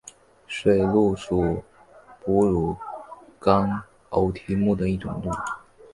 [0.47, 1.63] 水鹿属
[2.23, 2.75] 哺乳
[3.37, 5.31] 纲偶蹄目的一种鹿。